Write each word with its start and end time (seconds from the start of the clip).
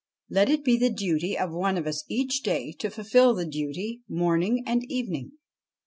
Let 0.31 0.49
it 0.49 0.63
be 0.63 0.77
the 0.79 0.89
duty 0.91 1.37
of 1.37 1.51
one 1.51 1.77
of 1.77 1.85
us 1.85 2.03
each 2.09 2.41
day 2.41 2.71
to 2.79 2.89
fulfil 2.89 3.35
the 3.35 3.45
duty, 3.45 4.01
morning 4.09 4.63
and 4.65 4.83
evening.' 4.91 5.33